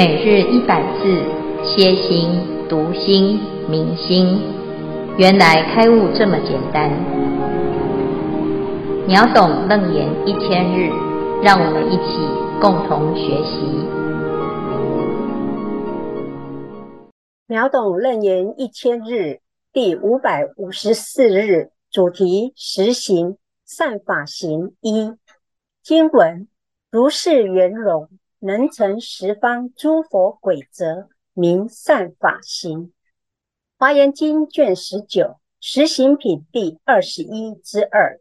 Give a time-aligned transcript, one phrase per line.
[0.00, 1.04] 每日一百字，
[1.62, 2.30] 歇心、
[2.70, 4.40] 读心、明心，
[5.18, 6.90] 原来开悟这么简单。
[9.06, 10.88] 秒懂楞严一千日，
[11.42, 12.16] 让我们一起
[12.62, 13.60] 共同学习。
[17.46, 19.40] 秒懂楞严一千日
[19.70, 25.12] 第五百五十四日主题：实行善法行一
[25.82, 26.48] 经文，
[26.90, 28.08] 如是圆融。
[28.40, 32.92] 能成十方诸佛轨则，名善法行。
[33.78, 38.20] 华严经卷十九实行品第二十一之二。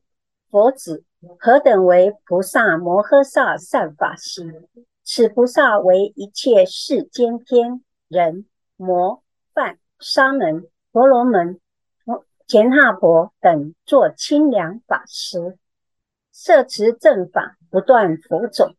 [0.50, 1.04] 佛子，
[1.40, 4.68] 何等为菩萨摩诃萨善法行？
[5.04, 11.60] 此菩萨为一切世间天人魔梵沙门婆罗门
[12.48, 15.58] 乾闥婆等作清凉法师，
[16.34, 18.76] 摄持正法，不断佛种。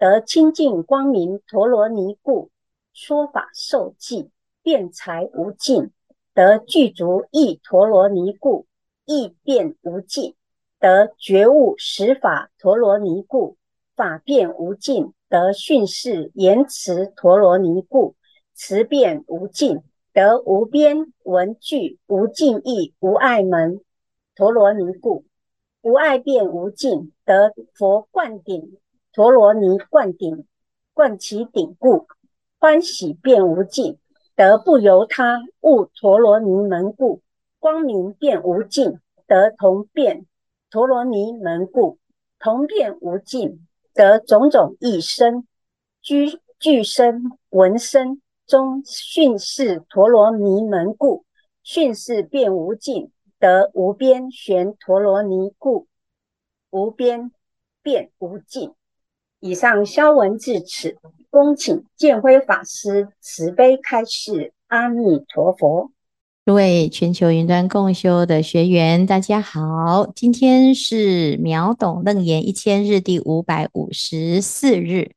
[0.00, 2.48] 得清净光明陀罗尼故，
[2.94, 4.30] 说法受记，
[4.62, 5.90] 辩才无尽；
[6.32, 8.64] 得具足意陀罗尼故，
[9.04, 10.32] 意辩无尽；
[10.78, 13.58] 得觉悟实法陀罗尼故，
[13.94, 18.14] 法辩无尽；得训示言辞陀罗尼故，
[18.54, 19.82] 辞辩无尽；
[20.14, 23.82] 得无边文具无尽意无碍门
[24.34, 25.26] 陀罗尼故，
[25.82, 28.78] 无碍辩无尽；得佛灌顶。
[29.12, 30.46] 陀罗尼灌顶，
[30.94, 32.06] 灌其顶故，
[32.58, 33.96] 欢喜辩无尽；
[34.36, 37.20] 得不由他悟陀罗尼门故，
[37.58, 40.26] 光明辩无尽；得同变
[40.70, 41.98] 陀罗尼门故，
[42.38, 43.58] 同变无尽；
[43.94, 45.44] 得种种异声、
[46.00, 51.24] 具具声、闻声中训示陀罗尼门故，
[51.64, 55.88] 训示辩无尽；得无边旋陀罗尼故，
[56.70, 57.32] 无边
[57.82, 58.72] 辩无尽。
[59.40, 60.98] 以上消文至此，
[61.30, 64.52] 恭请建辉法师慈悲开示。
[64.68, 65.90] 阿弥陀佛。
[66.44, 75.12] 各位全球云端共修的学员，大家好，今天是秒懂楞严一千日第五百五十四日，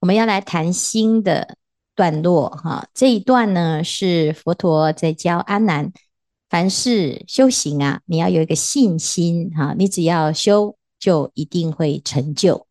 [0.00, 1.56] 我们要来谈新的
[1.94, 2.86] 段落哈。
[2.92, 5.92] 这一段呢是佛陀在教阿难，
[6.50, 12.65] 凡事修行啊，你要有一个信心哈，你只要修，就一定会成就。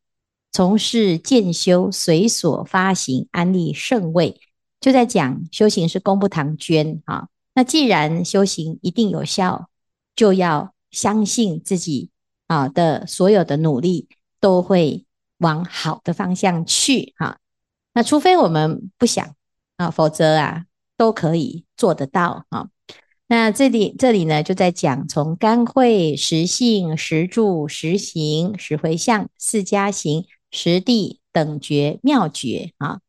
[0.55, 4.39] 从事建修，随所发行，安立圣位，
[4.79, 7.27] 就在讲修行是功不唐捐啊。
[7.53, 9.67] 那既然修行一定有效，
[10.15, 12.09] 就要相信自己
[12.47, 14.07] 啊的所有的努力
[14.39, 15.03] 都会
[15.39, 17.37] 往好的方向去哈。
[17.93, 19.35] 那除非我们不想
[19.75, 20.63] 啊，否则啊
[20.95, 22.69] 都可以做得到啊。
[23.27, 30.25] 那这里这里呢，就在讲从干慧、实性、实住、实行、实回向四加行。
[30.55, 32.99] 实地等觉妙觉啊，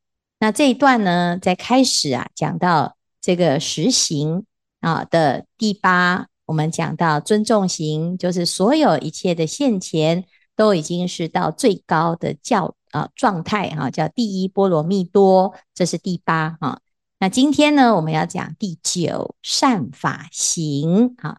[0.41, 4.45] 那这一段呢，在开始啊，讲到这个实行
[4.81, 10.25] 啊的第八，我们讲到尊重行，就是所有一切的现前
[10.57, 16.81] 都已经是到最高的教啊状态哈，叫第一波罗蜜多，这是第八啊。
[17.21, 21.39] 那今天呢，我们要讲第九善法行啊。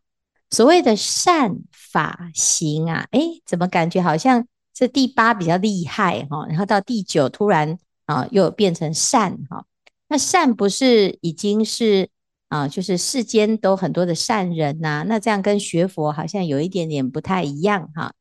[0.49, 4.47] 所谓的善法行啊，哎，怎么感觉好像？
[4.77, 9.65] 这第八比较厉害哈，然后到第九突然啊又变成善哈，
[10.07, 12.09] 那善不是已经是
[12.49, 18.13] 啊，就是世间都很多的善人呐，那这样跟学佛好像有一点点不太一样哈。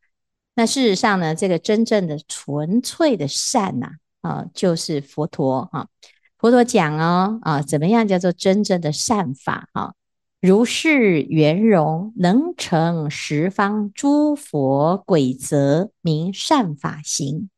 [0.54, 3.90] 那事实上呢，这个真正的纯粹的善呐
[4.22, 5.88] 啊，就是佛陀哈。
[6.38, 9.92] 佛陀讲哦啊，怎么样叫做真正的善法哈？
[10.40, 17.48] 如是圆融，能成十方诸佛轨则，名善法行。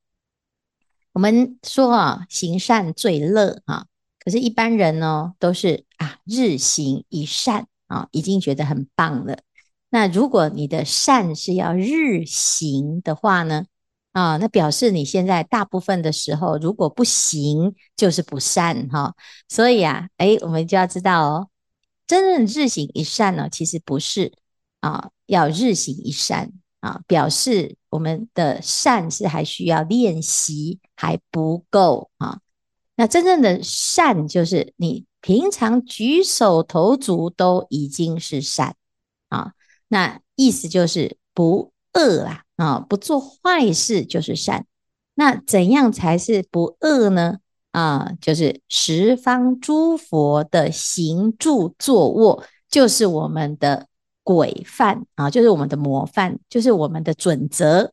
[1.13, 3.87] 我们说啊，行善最乐啊，
[4.25, 9.39] 可是，一般人呢，都是啊，日行一善啊，已经觉得很棒了。
[9.91, 13.65] 那如果你的善是要日行的话呢，
[14.13, 19.15] 啊，那表示你现在大部分的时候，如果不行，就是不善哈。
[19.49, 21.49] 所以啊，诶，我们就要知道哦。
[22.09, 24.33] 真正日行一善呢，其实不是
[24.81, 26.51] 啊，要日行一善
[26.81, 32.41] 啊，表示我们的善是还需要练习，还不够啊。
[32.97, 38.75] 那真正的善，就是你平常举手投足都已经是善
[39.29, 39.53] 啊。
[39.89, 44.67] 那意思就是不恶啊，啊，不做坏事就是善。
[45.15, 47.39] 那怎样才是不恶呢？
[47.79, 53.87] 啊，就是十方诸佛的行住坐卧，就是我们的
[54.25, 57.93] 轨范啊，就是我们的模范，就是我们的准则。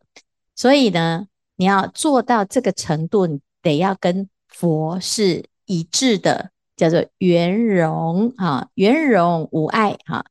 [0.55, 1.27] 所以呢，
[1.57, 10.25] 你要做到这个程度，你得要跟佛是一致的，叫做圆融啊，圆融无碍哈。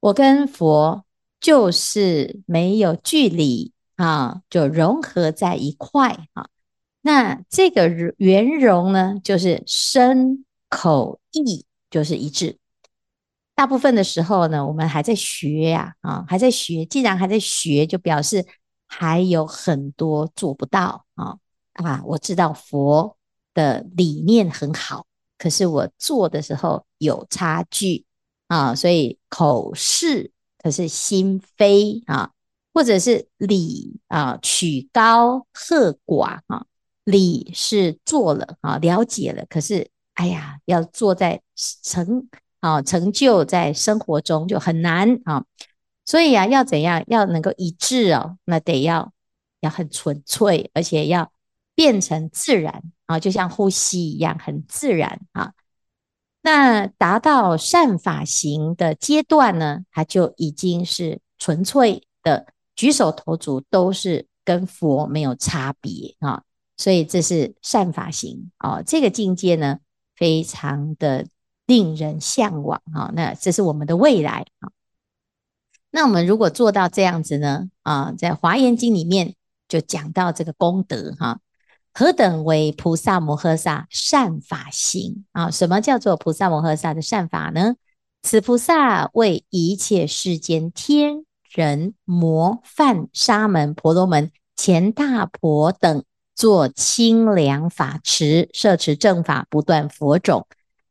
[0.00, 1.04] 我跟佛
[1.40, 6.48] 就是没有距离啊，就融合在一块啊。
[7.02, 7.88] 那这个
[8.18, 12.58] 圆融呢，就是身口意就是一致。
[13.54, 16.86] 大部分的时候呢，我们还在学呀，啊，还在学。
[16.86, 18.46] 既然还在学，就表示
[18.86, 21.36] 还有很多做不到啊
[21.74, 22.02] 啊！
[22.04, 23.16] 我知道佛
[23.52, 25.06] 的理念很好，
[25.36, 28.04] 可是我做的时候有差距
[28.48, 30.32] 啊，所以口是，
[30.62, 32.32] 可是心非啊，
[32.72, 36.64] 或者是理啊曲高和寡啊，
[37.10, 41.40] 理是做了啊，了解了，可是哎呀，要做在
[41.82, 42.28] 成。
[42.60, 45.46] 啊，成就在生活中就很难啊，
[46.04, 48.36] 所以啊，要怎样要能够一致哦？
[48.44, 49.14] 那得要
[49.60, 51.32] 要很纯粹，而且要
[51.74, 55.54] 变成自然啊，就像呼吸一样很自然啊。
[56.42, 66.42] 那达到善法行的阶段呢，它就已经是纯粹的，举手投足都是跟佛没有差别啊。
[66.80, 69.78] 所以这是善法行啊，这个境界呢，
[70.16, 71.26] 非常的。
[71.66, 73.12] 令人向往啊！
[73.14, 74.72] 那这是我们的未来啊。
[75.92, 77.70] 那我们如果做到这样子呢？
[77.84, 79.36] 啊，在《华严经》里面
[79.68, 81.38] 就讲到这个功德哈。
[81.94, 85.48] 何等为菩萨摩诃萨善法行啊？
[85.52, 87.76] 什么叫做菩萨摩诃萨的善法呢？
[88.22, 96.02] 此菩萨为一切世间天人魔梵沙门婆罗门乾大婆等
[96.40, 100.46] 做清凉法池，摄持正法，不断佛种。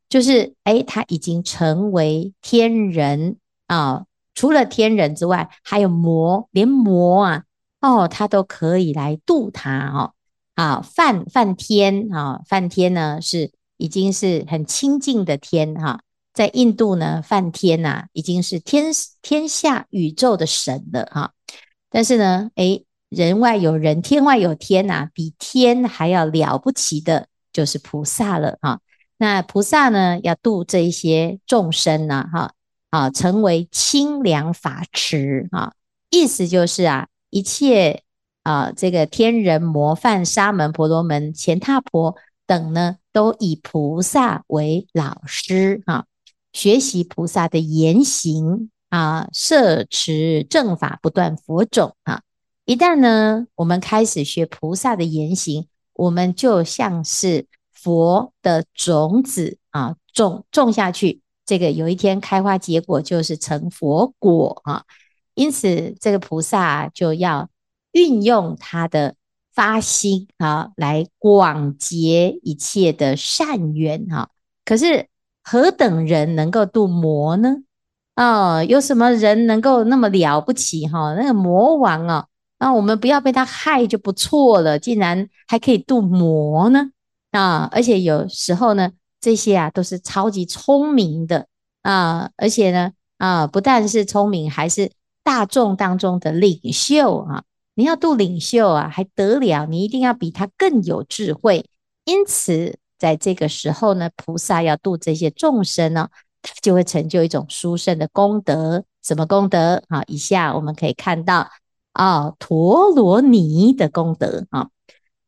[0.07, 4.06] 就是哎，他已经成为天人啊！
[4.36, 7.44] 除了天人之外，还有魔，连魔啊
[7.81, 10.13] 哦，他都可以来度他哦
[10.54, 10.81] 啊！
[10.81, 16.01] 梵梵天啊，梵天呢是已经是很清净的天哈，
[16.31, 18.92] 在印度呢，梵天呐已经是天
[19.24, 21.31] 天下宇宙的神了哈。
[21.90, 28.79] 但是呢，哎，人外有人，天外有天呐，比天还要了不起的，就是菩萨了哈。
[29.17, 32.53] 那菩萨呢，要度这一些众生呢，哈
[32.91, 35.73] 啊，成为清凉法池啊，
[36.11, 38.03] 意思就是啊，一切
[38.44, 42.15] 啊，这个天人模范沙门婆罗门乾闼婆
[42.45, 46.05] 等呢，都以菩萨为老师啊，
[46.53, 52.21] 学习菩萨的言行啊，摄持正法，不断佛种啊。
[52.69, 57.48] 一旦呢，我们开始学菩萨的言行，我们就像是。
[57.71, 64.83] 佛的种子啊，种种下去，这个有一天开花结果，就是成佛果啊。
[65.33, 67.50] 因此，这个菩萨就要
[67.94, 69.15] 运用他的
[69.54, 74.30] 发心啊，来广结一切的善缘哈。
[74.65, 75.07] 可是，
[75.42, 77.60] 何等人能够度魔呢？
[78.15, 81.15] 啊，有什么人能够那么了不起哈？
[81.15, 82.27] 那个魔王啊，
[82.59, 86.91] 那我们不要被他害就不错了，竟然还可以度魔呢？
[87.31, 88.91] 啊，而且有时候呢，
[89.21, 91.47] 这些啊都是超级聪明的
[91.81, 94.91] 啊，而且呢，啊，不但是聪明，还是
[95.23, 97.43] 大众当中的领袖啊。
[97.75, 99.65] 你要度领袖啊，还得了？
[99.65, 101.65] 你一定要比他更有智慧。
[102.03, 106.10] 因此，在这个时候呢，菩萨要度这些众生呢，
[106.62, 108.84] 就会成就一种殊胜的功德。
[109.01, 109.81] 什么功德？
[109.88, 111.50] 啊，以下我们可以看到
[112.00, 114.70] 啊，陀罗尼的功德啊。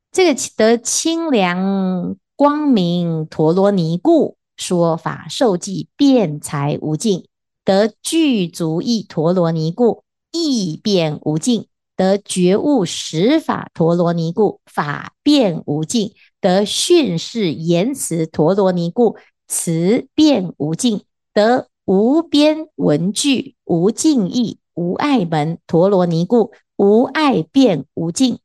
[0.10, 7.26] 这个得清凉光明陀罗尼故，说法受记辩才无尽；
[7.66, 11.66] 得具足意陀罗尼故，义辩无尽；
[11.98, 21.00] 得觉悟实法陀罗尼故，法辩无尽；得训示言辞陀罗尼故，辞辩无尽；
[21.34, 28.40] 得无边文具无尽意无碍门陀罗尼故，无碍辩无尽。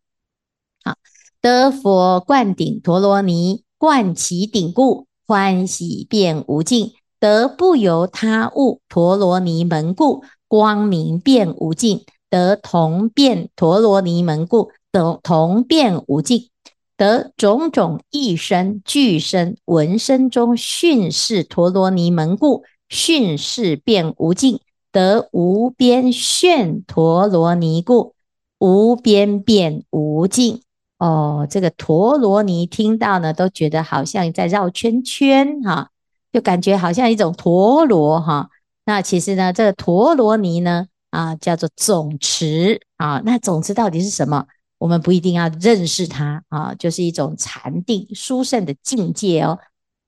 [1.41, 16.49] 得佛灌顶陀罗尼，灌其顶故，欢喜辩无尽；得不由他物陀罗尼门故，光明辩无尽；得同变陀罗尼门故，得同变无尽；
[16.97, 24.59] 得种种异声具声闻声中训示陀罗尼门故，训示辩无尽；
[24.97, 28.15] 得无边炫陀罗尼故，
[28.59, 30.63] 无边辩无尽。
[30.97, 35.91] 哦，这个陀罗尼听到呢，都觉得好像在绕圈圈哈，
[36.33, 38.49] 就感觉好像一种陀螺哈。
[38.87, 43.21] 那其实呢，这个陀罗尼呢，啊，叫做总持啊。
[43.23, 44.47] 那总持到底是什么？
[44.79, 49.59] 我们不一定要认识它啊，就是一种禅定殊胜的境界哦。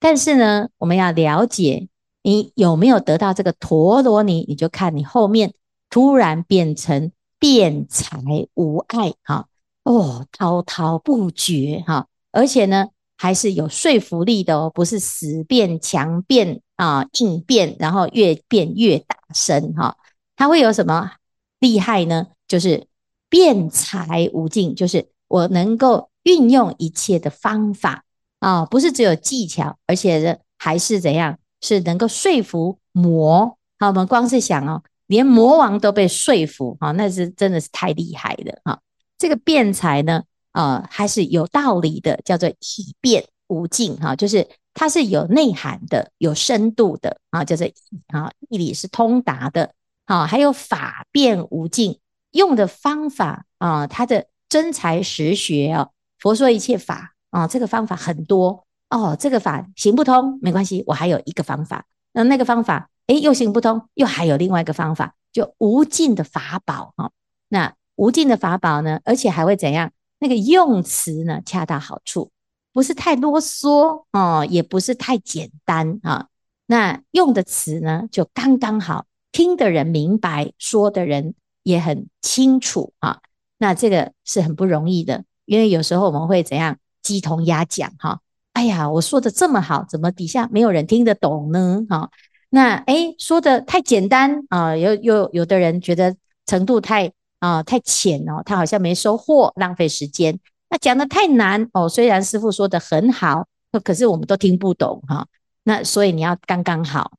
[0.00, 1.88] 但是呢，我们要了解
[2.28, 5.54] 你有没有得到这个陀罗尼，你就看你后面
[5.88, 8.20] 突然变成辩才
[8.52, 9.48] 无碍哈
[9.82, 19.96] 哦，滔滔不绝哈，而且呢还是有说服力的哦，不是死辩强辩啊硬辩，然后越辩越大声哈，
[20.36, 21.12] 它会有什么
[21.60, 22.26] 厉害呢？
[22.46, 22.86] 就是
[23.30, 28.04] 辩才无尽，就是我能够运用一切的方法。
[28.40, 31.38] 啊、不是只有技巧，而且，还是怎样？
[31.60, 33.58] 是能够说服魔。
[33.78, 38.78] 好，我们光是想哦，连魔王都被说服，啊、那是真的是太厉害了哈、哦。
[39.16, 40.22] 这个辩才呢，
[40.52, 47.66] 啊、呃，还是有道理的，叫做义辩无尽哈、就是它是有内涵的、有深度的啊，叫做
[48.08, 49.72] 啊，义理是通达的。
[50.06, 51.98] 好、哦，还有法辩无尽，
[52.32, 57.14] 用的方法啊，它的真才实学哦，佛说一切法。
[57.30, 61.86] 啊、哦，这个方法很多哦，这个法行不通没关系，我还有一个方法。
[62.12, 67.10] 那那个方法，哎，又行不通，又还有另外一个方法，就无尽的法宝哈、
[67.48, 69.90] 那无尽的法宝呢，而且还会怎样？
[70.18, 72.30] 那个用词呢，恰到好处，
[72.72, 76.28] 不是太啰嗦哦，也不是太简单啊、
[76.66, 83.20] 那用的词呢，就刚刚好，听的人明白，说的人也很清楚啊、
[83.58, 86.78] 那这个是很不容易的，因为有时候我们会怎样？
[87.00, 88.20] 鸡同鸭讲哈，
[88.58, 91.80] 哎呀，我说的这么好，怎么底下没有人听得懂呢？
[91.88, 92.10] 哈，
[92.50, 100.36] 那诶说的太简单啊，有有有的人觉得程度太啊太浅哦，他好像没收获，浪费时间。
[100.68, 103.46] 那讲的太难哦，虽然师父说的很好，
[103.84, 105.28] 可是我们都听不懂哈。
[105.62, 107.12] 那所以你要刚刚好，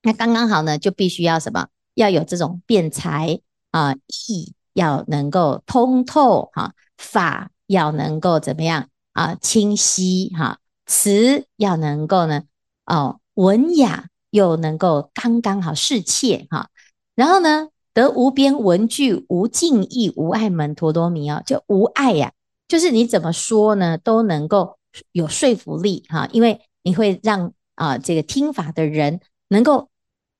[0.00, 1.66] 那刚刚好呢，就必须要什么？
[1.96, 3.38] 要有这种辩才
[3.72, 3.94] 啊，
[4.26, 8.88] 义要能够通透哈，法要能够怎么样？
[9.12, 12.42] 啊，清晰哈，词要能够呢，
[12.86, 16.68] 哦，文雅又能够刚刚好适切哈，
[17.14, 22.32] 然后呢，得无边文句无尽意无碍门陀罗尼哦，就无碍呀，
[22.68, 24.78] 就是你怎么说呢，都能够
[25.12, 29.88] 有说服力哈，因为你会让啊这个听法的人能够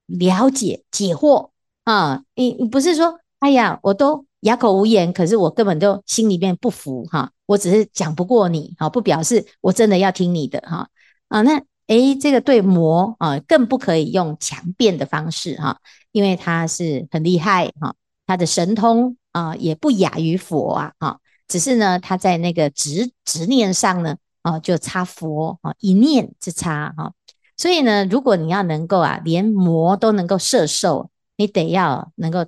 [0.07, 1.51] 了解解惑
[1.85, 4.27] 啊，你你不是说，哎呀，我都。
[4.43, 10.89] 哑口无言，可是我根本就心里面不服哈，我只是讲不过你，哈，不表示我真的要听你的哈
[11.29, 15.79] 啊，那诶，这个对魔啊更不可以用强辩的方式哈，
[16.11, 17.95] 因为他是很厉害哈，
[18.27, 27.13] 他的神通啊也不亚于佛啊哈，只是呢他在那个执执念上呢啊就差佛啊一念之差哈，
[27.57, 32.45] 所以呢，如果你要能够啊连魔都能够摄受，你得要能够。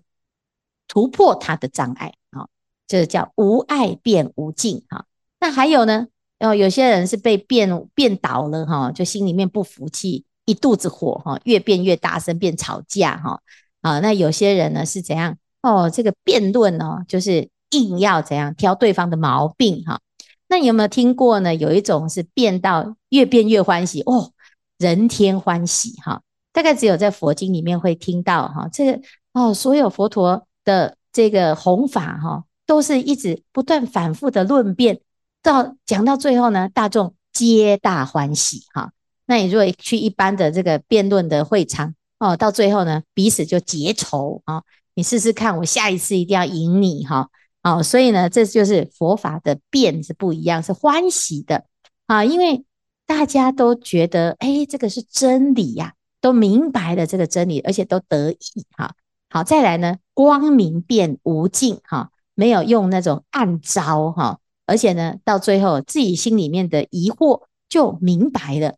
[0.89, 2.47] 突破他的障碍，啊，
[2.87, 5.07] 这叫无碍辩无尽，哈。
[5.41, 6.07] 那还有呢？
[6.41, 13.41] 哦，有些人是被变变倒了，哈，就心里面不服气，一肚子火，哈，越变越大声，变吵架，哈。
[13.81, 15.37] 啊，那有些人呢是怎样？
[15.63, 20.01] 哦，这个辩论哦，就是硬要怎样挑对方的毛病，哈。
[20.49, 21.55] 那你有没有听过呢？
[21.55, 24.33] 有一种是变到越变越欢喜，哦，
[24.79, 26.21] 人天欢喜，哈。
[26.53, 29.01] 大概只有在佛经里面会听到，哈，这个
[29.33, 30.47] 哦，所有佛陀。
[30.65, 35.01] 的这个弘法哈，都是一直不断反复的论辩，
[35.43, 38.93] 到讲到最后呢，大众皆大欢喜哈。
[39.27, 44.63] 那你如果去一般的这个辩论的会场哦，到最后呢，彼此就结仇啊。
[44.95, 47.29] 你试试看，我下一次一定要赢你哈。
[47.63, 51.65] 哦，所以呢，这就是佛法的辩是不一样，是欢喜的
[52.07, 52.65] 啊，因为
[53.07, 58.95] 大家都觉得哎，这个是真理呀，都明白了这个真理，而且都得意哈。
[59.35, 68.77] 好，再来呢，光明辩无尽哈，没有用那种暗招哈，而且呢，到最后自己心里面的疑惑就明白了。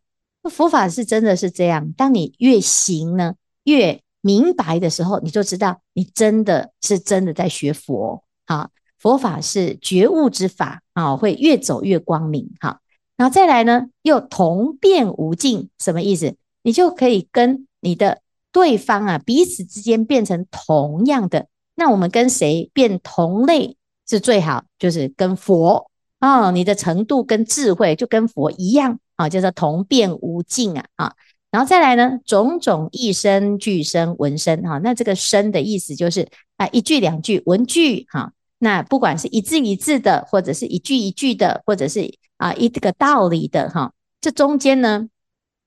[0.49, 3.35] 佛法是真的是这样，当你越行呢，
[3.65, 8.23] 越明白的时候，你就知道你真的是真的在学佛。
[8.47, 12.49] 哈，佛法是觉悟之法啊，会越走越光明。
[12.59, 12.81] 哈，
[13.15, 16.35] 然后再来呢，又同辩无尽，什么意思？
[16.63, 18.21] 你就可以跟你的。
[18.57, 21.45] 对方啊，彼此之间变成同样的，
[21.75, 23.77] 那我们跟谁变同类
[24.09, 24.63] 是最好？
[24.79, 31.13] 就是跟佛啊、哦，你的程度跟智慧就跟佛一样啊，叫做同变无尽啊啊，
[31.51, 45.09] 然后再来呢，种种一声句声文声哈，那这个声的意思就是啊，一句两句文句哈，那不管是一字一字的，或者是一句一句的，或者是啊一个道理的哈，这中间呢，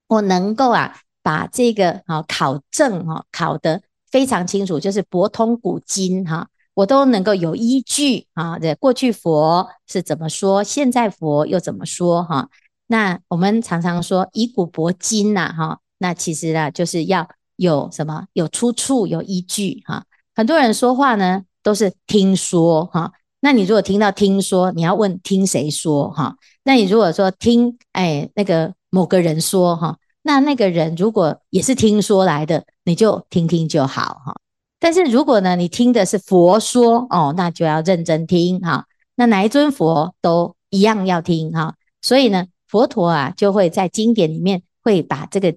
[0.08, 1.02] 我能够啊。
[1.30, 8.58] 把这个啊考证哈考得非常清楚，就是博通古今哈，我都能够有依据啊。
[8.58, 12.48] 这过去佛是怎么说，现在佛又怎么说哈？
[12.88, 20.02] 那我们常常说以古博今呐，哈，那其实呢，就是要有什么有出处、有依据哈。
[20.34, 26.34] 很多人说话呢都是听说哈，那你如果听到听说，你要问听谁说哈？
[26.64, 34.40] 那你如果说听哎那个某个人说哈，那那个人如果也是听说来的，你就听听就好哈。
[34.78, 38.86] 但是如果呢你听的是佛说哦，那就要认真听哈。
[39.16, 41.74] 那哪一尊佛都一样要听哈。
[42.00, 42.46] 所以呢。
[42.70, 45.52] 佛陀啊，就会在经典里面会把这个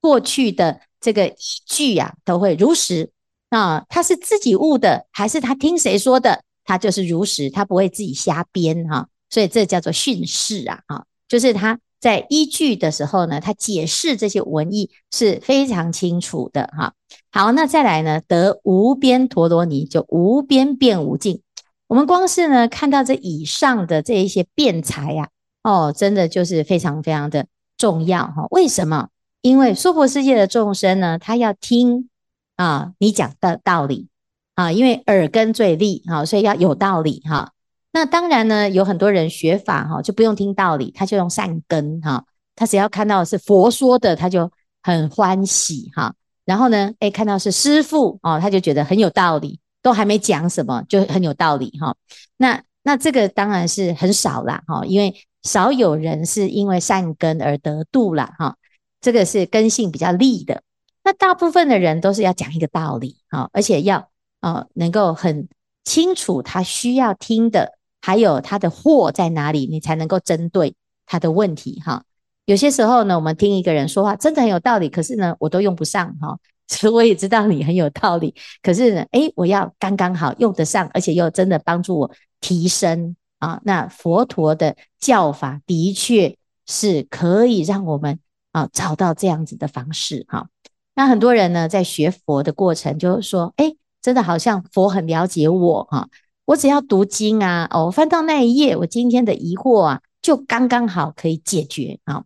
[0.00, 1.34] 过去的这个依
[1.66, 3.10] 据啊，都会如实
[3.48, 3.84] 啊。
[3.88, 6.44] 他是自己悟的，还是他听谁说的？
[6.62, 9.08] 他就是如实，他不会自己瞎编哈。
[9.28, 16.94] 所以这叫做训示啊，哈，就是他在依据的时候呢，他解释这些文义是非常清楚的哈。
[17.30, 21.42] 好，那再来呢，得无边陀罗尼，就无边辩无尽。
[21.86, 25.28] 我们光是呢看到这以上的这一些辩才呀。
[25.62, 28.46] 哦，真的就是非常非常的重要哈！
[28.50, 29.08] 为什么？
[29.42, 32.08] 因为娑婆世界的众生呢，他要听
[32.56, 34.08] 啊你讲的道理
[34.54, 37.52] 啊，因为耳根最利哈，所以要有道理哈。
[37.92, 44.50] 那当然呢，有很多人学法哈，就不用听道理，他就用善根哈，他只要看到是佛说的，他就
[44.82, 46.14] 很欢喜哈。
[46.44, 51.94] 然后呢，诶，看到是师父哦，他就觉得很有道理，都还没讲什么就很有道理哈。
[52.36, 55.14] 那那这个当然是很少啦哈，因为。
[55.42, 58.56] 少有人是因为善根而得度了哈，
[59.00, 60.60] 这个是根性比较利的。
[61.02, 65.48] 那大部分的人都是要讲一个道理哈，而且要啊能够很
[65.82, 70.74] 清楚他需要听的，还有他的货在哪里，你才能够针对
[71.06, 72.02] 他的问题哈。
[72.46, 76.38] 有些时候呢，我们听一个人说话真的很有道理，可是呢，我都用不上哈。
[76.70, 83.16] 所以我也知道你很有道理，可是呢，诶，我要刚刚好用得上，而且又真的帮助我提升。
[83.40, 86.36] 啊，那佛陀的教法的确
[86.66, 88.20] 是可以让我们
[88.52, 90.46] 啊找到这样子的方式哈。
[90.94, 96.06] 那很多人呢在学佛的过程，就是说，哎，真的好像佛很了解我哈。
[96.50, 102.24] 我只要读经啊，哦，翻到那一页，我今天的疑惑啊，就刚刚好可以解决啊。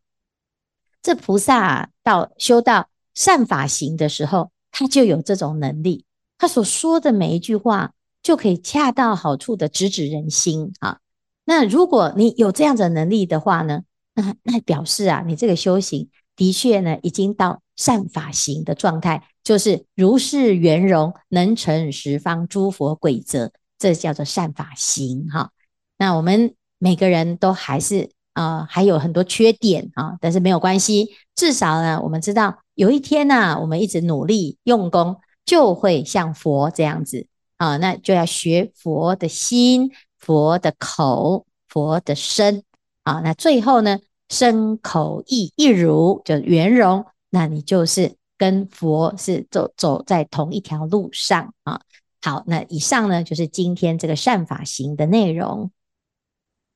[1.02, 6.06] 这菩萨啊，到修到善法行的时候，他就有这种能力，
[6.38, 11.00] 他所说的每一句话就可以恰到好处的直指人心啊。
[11.44, 13.82] 那如果你有这样的能力的话呢，
[14.14, 23.52] 那那表示啊，你这个修行的确呢，已经到善法行的状态，就是如是圆融，能成十方诸佛轨则，
[23.92, 25.50] 这叫做善法行哈。
[25.98, 37.26] 那我们每个人都还是啊、呃，还有很多缺点啊，但是没有关系，至少呢，我们知道有一天呢、我们一直努力用功，就会像佛这样子
[37.58, 39.92] 啊，那就要学佛的心。
[40.18, 42.62] 佛的口，佛的身，
[43.02, 43.98] 啊，那最后呢，
[44.30, 51.78] 身口意一如，就圆融，那你就是跟佛是走走在同一条路上啊。
[52.24, 55.70] 好，那以上呢就是今天这个善法行的内容。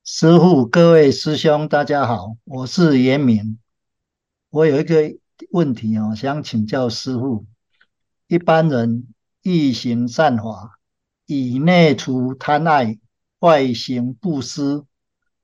[0.04, 3.58] 师父，各位师兄，大家好，我是严明。
[4.50, 5.10] 我有一个
[5.50, 7.46] 问题哦，想请教师父。
[8.26, 9.06] 一般人
[9.40, 10.78] 欲行善法，
[11.24, 12.98] 以内除贪爱。
[13.38, 14.84] 外行布施，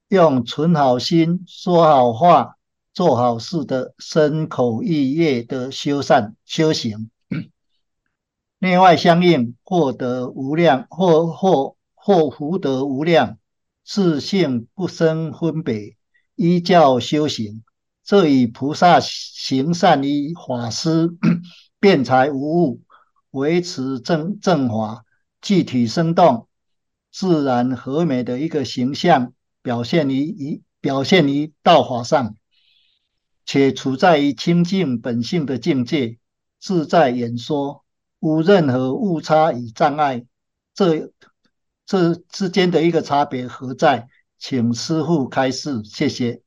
[0.09, 2.57] 用存好心、说好话、
[2.93, 7.09] 做好事的身口意业的修善修行，
[8.59, 13.39] 内外相应，获得无量，或或或福德无量，
[13.85, 15.97] 自性不生分别，
[16.35, 17.63] 依教修行，
[18.03, 21.11] 这与菩萨行善于法师
[21.79, 22.83] 辩才无误，
[23.31, 25.05] 维持正正法，
[25.43, 26.49] 具体生动。
[27.11, 32.35] 自然和美的一个形象表现于一表现于道法上，
[33.47, 36.19] 且处在于清净本性的境界，
[36.59, 37.84] 自在演说，
[38.25, 40.25] 无任何误差与障碍。
[40.75, 41.11] 这
[41.85, 44.09] 这之间的一个差别何在？
[44.39, 46.41] 请师父开示，谢谢。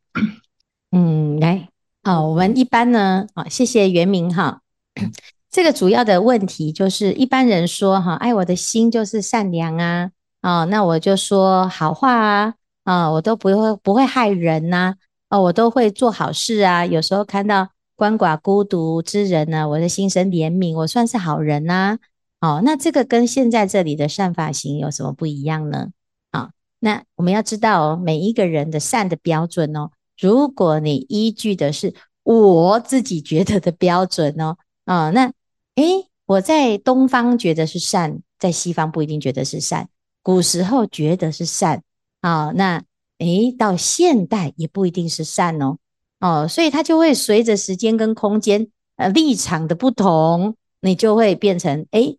[0.91, 1.69] 嗯，来，
[2.03, 4.61] 好，我们一般呢，啊，谢谢元明哈。
[5.51, 10.09] 这个主要的问题就是一般人说哈，哎，我的心就是善良啊。
[10.41, 12.53] 啊、那我就说好话啊，
[12.85, 14.95] 啊、我都不会不会害人呐、
[15.29, 16.85] 啊，我都会做好事啊。
[16.85, 21.97] 有时候看到鳏寡孤独之人呢，我的心生怜悯，我算是好人呐、
[22.39, 25.87] 哦，那这个跟现在这里的善法行有什么不一样呢？
[26.29, 35.31] 啊、那我们要知道哦，每一个人的善的标准哦，如果你依据的是我自己觉得的标准哦，啊、那
[35.75, 39.89] 诶，我在东方觉得是善，在西方不一定觉得是善。
[40.21, 41.81] 古时候觉得是善
[42.21, 42.83] 啊，那
[43.17, 45.77] 诶，到现代也不一定是善哦，
[46.19, 52.17] 哦，所以它就会随着时间跟空间，呃，立场的不同，你就会变成，诶，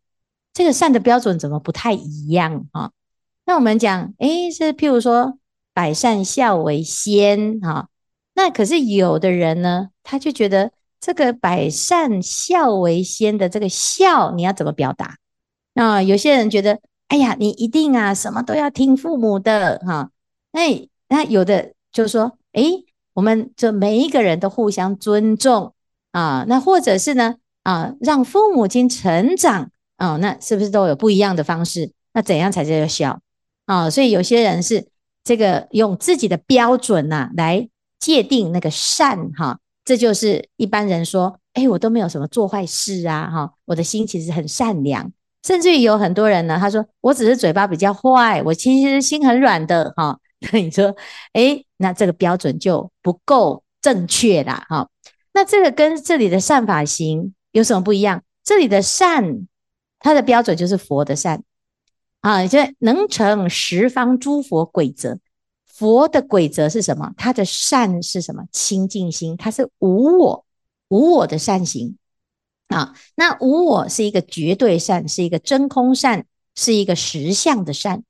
[0.52, 2.90] 这个善的标准怎么不太一样啊？
[3.44, 5.38] 那我们讲，诶，是譬如说，
[5.72, 7.88] 百善孝为先，哈、
[8.34, 15.16] 那可是有的人呢，他就觉得这个百善孝为先的这个孝，你要怎么表达？
[15.74, 16.80] 那、有些人觉得。
[17.08, 20.10] 哎呀，你一定啊，什么都要听父母的哈。
[20.52, 22.62] 那那有的就说，哎，
[23.18, 25.74] 我们就每一个人都互相尊重
[26.12, 26.44] 啊。
[26.46, 31.90] 那或者是呢啊，让父母亲成长啊，那是不是都有不一样的方式？
[32.14, 33.20] 那怎样才叫做孝
[33.66, 33.90] 啊？
[33.90, 34.86] 所以有些人是
[35.24, 39.58] 这个用自己的标准呐、啊、来界定那个善哈。
[39.84, 45.10] 这就是一般人说，哎，我都没有什么做坏事啊哈，我的心其实很善良。
[45.44, 50.20] 甚至于有很多人呢，他说我只是嘴巴比较坏，我其实心很软的哈。
[50.40, 50.96] 那你说，
[51.32, 54.88] 诶，那这个标准就不够正确啦哈。
[55.32, 58.22] 那这个跟这里的善法行有什么不一样？
[58.44, 59.46] 这里的善，
[59.98, 61.42] 它的标准就是佛的善
[62.20, 65.18] 啊，就能成十方诸佛轨则。
[65.66, 67.12] 佛的轨则是什么？
[67.16, 68.42] 他的善是什么？
[68.50, 70.44] 清净心，它是无我，
[70.88, 71.96] 无我的善行。
[72.66, 78.02] 啊，那无我是一个绝对善，是一个真空善，是一个实相的善。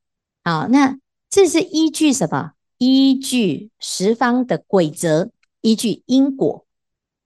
[0.44, 0.98] 啊，那
[1.30, 2.52] 这是依据什么？
[2.78, 6.64] 依据十方的规则，依据因果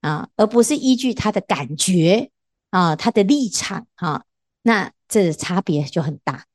[0.00, 2.30] 啊，而不是依据他的感觉
[2.70, 4.24] 啊，他的立场啊。
[4.62, 6.46] 那这差别就很大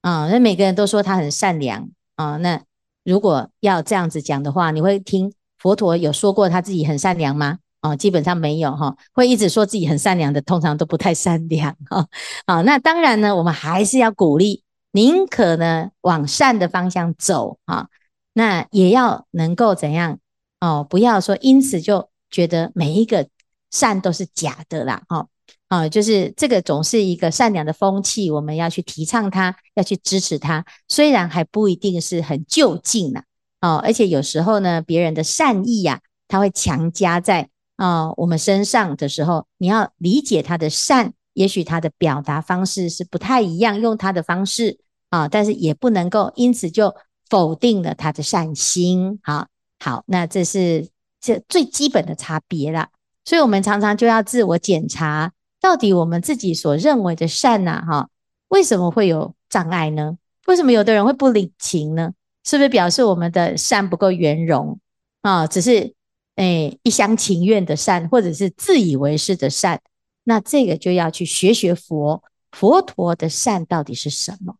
[0.00, 0.28] 啊。
[0.28, 2.36] 那每个人都说他很善良啊。
[2.38, 2.62] 那
[3.04, 7.58] 如果要这样子讲的话，你会听佛陀有说过他自己很善良吗？
[7.82, 12.08] 哦，基本上没有哈，会一直说自己很善良的，通常都不太善良哈。
[12.46, 14.63] 好，那当然呢，我们还是要鼓励，
[14.94, 17.88] 宁可呢往善的方向走啊，
[18.32, 20.18] 那也要能够怎样
[20.60, 23.28] 哦，不要说因此就觉得每一个
[23.70, 25.26] 善都是假的啦，哈
[25.66, 33.24] 啊，就是这个总是一个善良的风气，我们要去提倡它，要去支持它，虽然还不一定是很就近呐，
[33.60, 37.50] 哦，而且有时候呢，别人的善意呀，他会强加在。
[37.76, 44.78] 啊、我们身上的时候，你要理解他的善，也许他的表达方式是不太一样，用他的方式
[45.14, 46.94] 啊、但是也不能够因此就
[47.28, 49.20] 否定了他的善心。
[49.22, 49.46] 好，
[49.78, 50.88] 好，那这是
[51.20, 52.88] 这最基本的差别了。
[53.24, 58.08] 所以，我们常常就要自我检查，到底我们自己所认为的善呐、啊，哈，
[58.48, 60.16] 为什么会有障碍呢？
[60.46, 62.12] 为什么有的人会不领情呢？
[62.44, 64.78] 是不是表示我们的善不够圆融
[65.22, 65.46] 啊？
[65.46, 65.94] 只是。
[66.36, 69.80] 哎，一厢情愿的善，或者是自以为是的善，
[70.24, 74.56] 那这个就要去学学佛，佛陀的善到底是什么？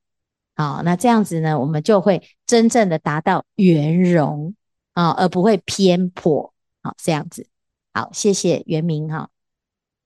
[0.57, 4.55] 好，那这样子呢，我们就会真正的达到圆融
[4.93, 6.55] 啊，而不会偏颇。
[6.83, 7.49] 好，这样子。
[7.93, 9.31] 好，谢谢圆明哈，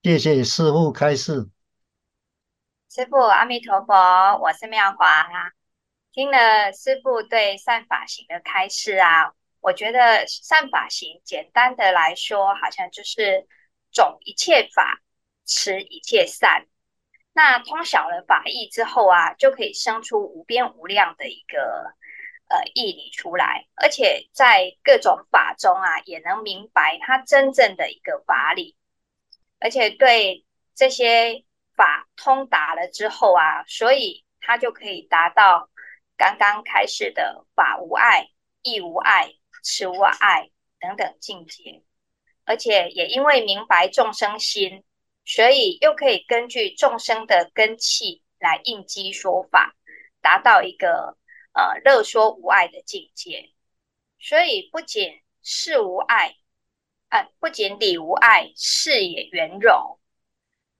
[0.01, 1.49] 谢谢师傅开示。
[2.89, 5.51] 师傅阿弥陀佛，我是妙华哈，
[6.11, 9.33] 听了师傅对善法行的开示啊。
[9.61, 13.45] 我觉得善法行，简单的来说，好像就是
[13.91, 15.01] 种一切法，
[15.45, 16.65] 持一切善。
[17.39, 21.95] 那通晓了法义之后啊，就可以生出无边无量的一个
[22.49, 28.75] 呃义理出来，而且在各种法中啊，也能明白它真正的一个法理，
[29.57, 31.45] 而且对这些
[31.77, 35.69] 法通达了之后啊，所以他就可以达到
[36.17, 38.27] 刚刚开始的法无碍，
[38.63, 39.33] 义无碍。
[39.61, 40.49] 持无碍
[40.79, 41.83] 等等境界，
[42.45, 44.85] 而且也因为明白众生心，
[45.29, 49.75] 所以又可以根据众生的根器来应机说法，
[50.21, 51.19] 达到一个
[51.53, 53.51] 呃乐说无碍的境界。
[54.19, 56.35] 所以不仅事无碍，
[57.09, 59.99] 啊、呃，不仅理无碍，事也圆融。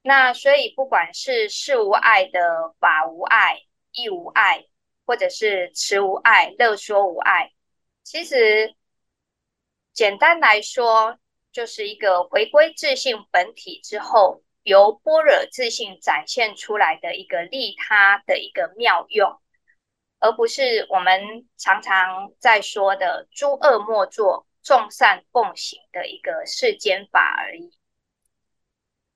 [0.01, 4.65] 那所以不管是事无碍的法无碍、义无碍，
[5.05, 7.53] 或者是持无碍、乐说无碍。
[8.01, 8.73] 其实，
[9.93, 11.19] 简单来说，
[11.51, 19.41] 就是一个回归自信本体之后，由般若自性展现出来的一个利他的一个妙用，
[20.19, 27.71] 而不是我们常常在说的“诸恶莫作，众善奉行”的一个世间法而已。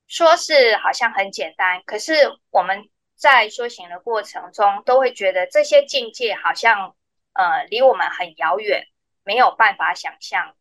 [0.06, 2.14] 说是好像很简单，可是
[2.50, 6.94] 我们在修行的过程中，都会觉得这些境界好像。
[7.36, 8.86] 呃，离我们很遥远，
[9.24, 10.54] 没有办法想象。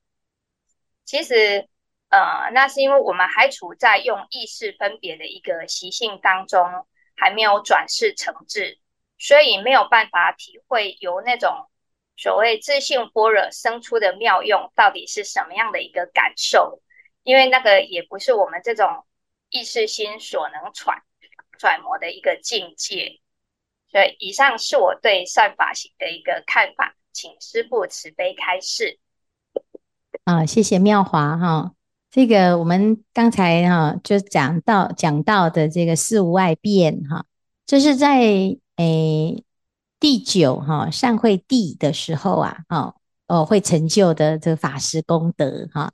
[1.06, 1.68] 其实，
[2.10, 8.80] 呃，那是因为我们还处在用意识分别的一个习性当中，还没有转世成智，
[9.18, 11.70] 所以没有办法体会由那种
[12.16, 16.82] 所谓自性般若生出的妙用到底是什么样的一个感受？
[17.24, 19.06] 因为那个也不是我们这种
[19.50, 21.04] 意识心所能揣
[21.58, 23.20] 揣摩的一个境界。
[23.92, 29.00] 所以，以上是我对善法行的一个看法，请师父慈悲开示。
[30.24, 31.74] 啊，谢谢妙华哈。
[32.10, 37.26] 这个我们刚才哈就讲到讲到的这个事无碍变哈，
[37.66, 38.22] 就是在
[38.78, 39.44] 诶
[40.00, 42.96] 第九哈善慧地的时候啊，哦
[43.28, 45.92] 哦会成就的这个法师功德哈，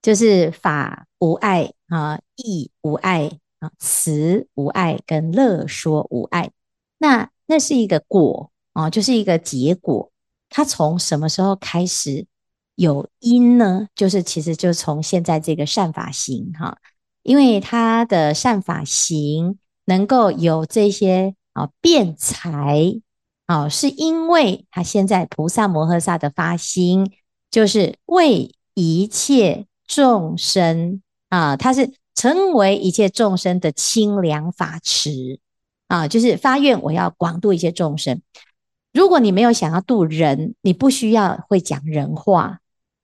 [0.00, 6.50] 就是法无碍啊，义无碍啊，慈无碍跟乐说无碍，
[6.98, 10.12] 那那是一个果啊，就是一个结果，
[10.50, 12.26] 它从什么时候开始？
[12.82, 16.76] 有因呢，就是其实就从现在这个善法行哈，
[17.22, 23.00] 因为他的善法行能够有这些啊辩才
[23.46, 27.12] 啊，是因为他现在菩萨摩诃萨的发心，
[27.52, 35.38] 就是为一切众生啊，他是成为一切众生的清凉法池
[35.86, 38.20] 啊，就是发愿我要广度一切众生。
[38.92, 42.58] 如果你没有想要度人，你不需要会讲人话。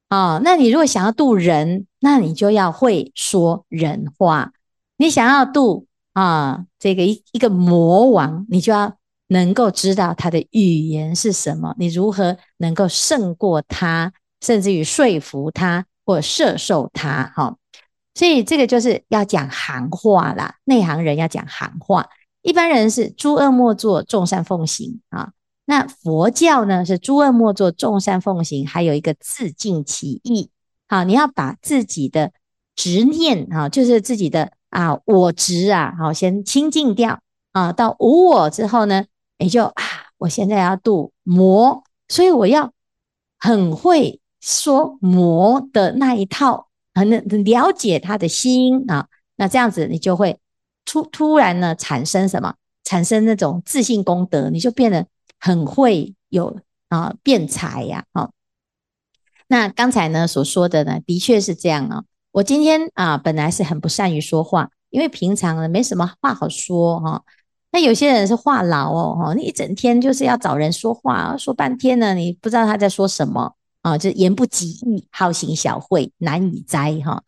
[0.08, 4.52] 啊、那你如果想要度人，那你就要会说人话。
[4.96, 8.96] 你想要度啊，这个一一个魔王，你就要
[9.28, 17.30] 能够知道他的语言是什么，你如何能够胜过他，甚至于说服他或摄受他。
[17.36, 17.54] 哈、
[18.14, 22.08] 所以这个就是要讲行话啦，内行人要讲行话，
[22.40, 25.32] 一般人是诸恶莫作，众善奉行啊。
[25.70, 30.48] 那佛教呢，是诸恶莫作，众善奉行，还有一个自净其意。
[30.88, 32.32] 好，你要把自己的
[32.74, 37.20] 执念啊，就是自己的啊我执啊，好，先清净掉
[37.52, 37.70] 啊。
[37.70, 39.04] 到无我之后呢，
[39.36, 39.84] 你就啊，
[40.16, 42.72] 我现在要度魔，所以我要
[43.38, 49.08] 很会说魔的那一套，很了解他的心啊。
[49.36, 50.38] 那这样子，你就会
[50.86, 52.54] 突突然呢产生什么？
[52.84, 55.06] 产生那种自信功德，你就变得。
[55.38, 58.30] 很会有啊辩才呀，好。
[59.46, 62.04] 那刚才呢所说的呢，的确是这样啊。
[62.32, 67.22] 我今天啊本来是很不善于说话，因为平常呢没什么话好说哈。
[67.70, 77.22] 那有些人是话痨哦，哈，你一整天就是要找人说话，说半天呢，你不知道他在说什么啊，就言不及义，好行小慧，难以哉哈。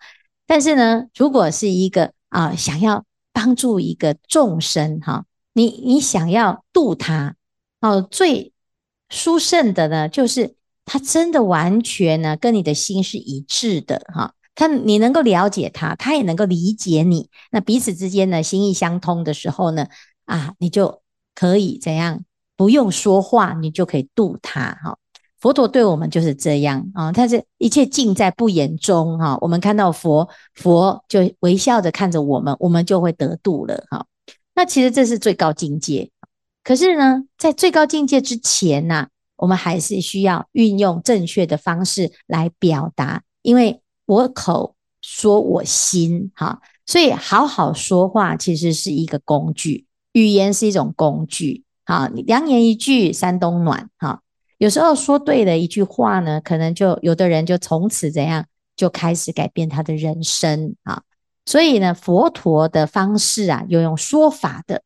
[0.47, 7.35] 但是呢，如果是一个啊想要帮助一个众生哈，你你想要度他。
[7.81, 8.53] 哦，最
[9.09, 19.87] 殊胜的呢，就是他真的完全呢跟你的心是一致的哈，他你能够了解他，他也能够理解你，那彼此之间呢心意相通的时候呢，
[20.27, 21.03] 啊，你就
[21.35, 22.25] 可以怎样？
[22.57, 24.99] 不用说话，你就可以度他哈。
[25.41, 29.39] 佛陀对我们就是这样啊，他是一切尽在不言中哈。
[29.41, 34.05] 我们看到佛，佛就微笑着看着我们，我们就会得度了哈。
[34.55, 36.11] 那其实这是最高境界。
[36.63, 54.21] 可是呢，在最高境界之前呢、我们还是需要运用正确的方式来表达，因为我口说我心，哈，所以好好说话其实是一个工具，语言是一种工具，哈，良言一句三冬暖，哈，
[54.59, 58.45] 有时候说对了一句话呢，可能就有的人就从此怎样
[58.77, 61.03] 就开始改变他的人生，啊，
[61.47, 64.83] 所以呢，佛陀的方式啊，又用说法的。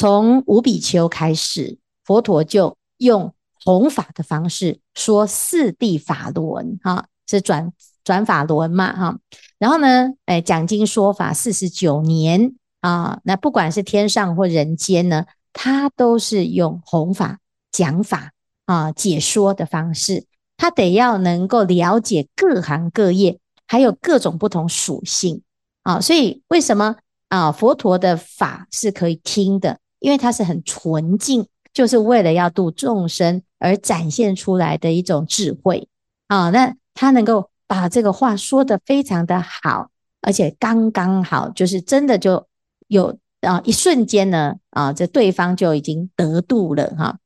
[0.00, 7.70] 从五比丘开始，佛陀就用弘法的方式说四谛法轮，哈，是转
[8.02, 9.18] 转法轮嘛，哈。
[9.58, 17.38] 然后呢，哎，讲经说法四十九年啊，那不管是天上或人间呢，他都是用弘法
[17.70, 18.32] 讲法
[18.64, 20.24] 啊，解说的方式，
[20.56, 25.42] 他得要能够了解各行各业，还有各种不同属性
[25.82, 26.00] 啊。
[26.00, 26.96] 所以为什么？
[27.28, 35.88] 啊，佛陀的法是可以听的，因为它是很纯净，就是为了要度众生而展现出来的一种智慧
[36.26, 36.50] 啊。
[36.50, 39.90] 那他能够把这个话说得非常的好，
[40.22, 42.46] 而且刚刚好，就是真的就
[42.88, 47.18] 有啊，一瞬间呢啊，这对方就已经得度了哈。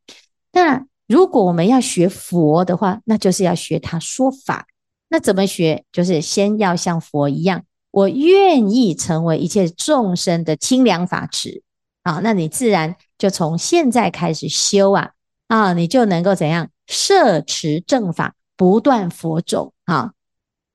[0.52, 4.66] 那如果我们要学佛的话，那就是要学他说法。
[5.08, 5.84] 那怎么学？
[5.92, 7.62] 就是先要像佛一样。
[7.90, 11.62] 我愿意成为一切众生的清凉法池
[12.04, 15.10] 啊，那你自然就从现在开始修啊
[15.48, 20.12] 啊，你就能够怎样摄持正法，不断佛种啊，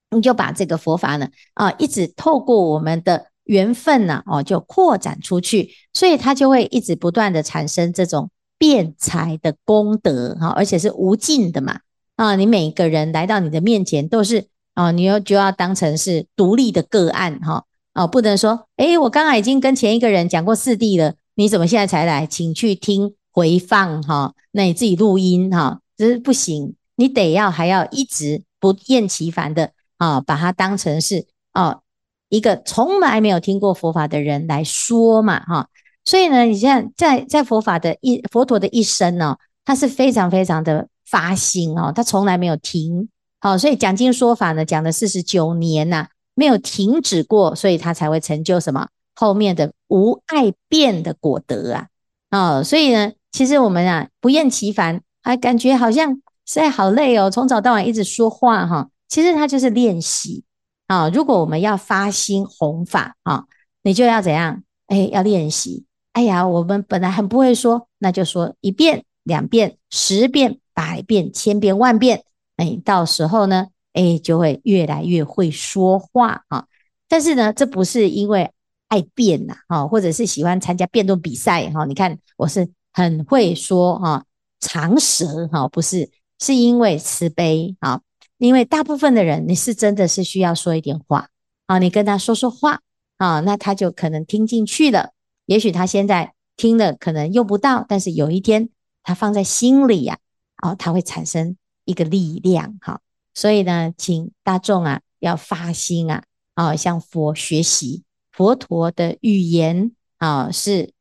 [0.09, 11.79] 你就把这个佛法呢啊，一直透过我们的缘分呢哦，就扩展出去，所以它就会一直不断的产生这种辩才的功德哈，而且是无尽的嘛。
[12.15, 17.65] 啊，你每一个人来到你的面前都是啊，你要就要当成是独立的个案哈，
[17.99, 22.25] 哦，不能说，诶，我刚刚已经跟前一个人讲过四谛了，你怎么现在才来？
[22.25, 31.81] 请去听回放哈，那你自己录音哈，这是不行，你得要还要一直不厌其烦的啊，把它当成是哦
[32.29, 35.67] 一个从来没有听过佛法的人来说嘛哈。
[36.05, 39.35] 所以呢，你像在在佛法的一佛陀的一生呢，
[39.65, 43.09] 他是非常非常的发心哦，他从来没有停，
[43.41, 51.87] 好，所以讲经说法呢，讲了四十九年呐，没有停止过，所以他才会成就什么后面的无爱辩的果德啊，
[52.31, 60.43] 哦，所以呢，其实我们啊不厌其烦，还感觉好像在好累哦，从早到晚一直说话哈，其实他就是练习
[60.87, 61.09] 啊。
[61.09, 63.45] 如果我们要发心弘法啊，
[63.83, 64.63] 你就要怎样？
[64.87, 65.85] 哎，要练习。
[66.13, 72.23] 哎呀，我们本来很不会说，那就说一遍、两遍、十遍、百遍、千遍、万遍。
[72.57, 76.65] 哎，到时候呢，哎，就会越来越会说话啊。
[77.08, 78.52] 但是呢，这不是因为
[78.88, 81.86] 爱辩呐，啊，或者是喜欢参加辩论比赛哈。
[81.86, 84.25] 你看，我是很会说哈，
[84.60, 88.02] 长舌哈，不是，是因为慈悲啊。
[88.38, 91.28] 因为大部分的人，你是真的是需要说一点话
[91.65, 92.80] 啊，你跟他说说话
[93.17, 95.12] 啊，那他就可能听进去了。
[95.45, 98.69] 也许他现在听了可能用不到，但是有一天
[99.04, 100.19] 他放在心里呀，
[100.63, 103.02] 哦，他会产生一个力量哈。
[103.33, 106.23] 所以呢，请大众啊要发心啊，
[106.55, 110.91] 啊，向佛学习佛陀的语言啊，是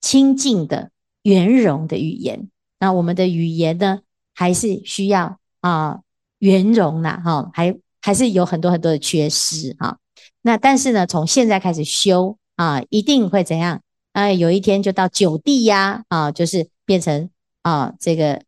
[0.00, 0.90] 清净的、
[1.22, 2.48] 圆融的语言。
[2.80, 4.00] 那我们的语言呢，
[4.34, 6.00] 还是需要啊
[6.38, 9.98] 圆融呐，哈，还还是有很多很多的缺失哈。
[10.42, 13.82] 那但是呢，从现在开始修啊，一定会怎样？
[14.12, 17.28] 啊，有一天就到九地呀，啊，就是变成
[17.62, 18.42] 啊这个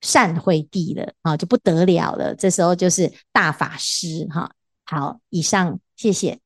[0.00, 2.34] 善慧地了啊，就不得了了。
[2.34, 4.50] 这时候就是大法师哈。
[4.84, 6.38] 好，以上谢谢。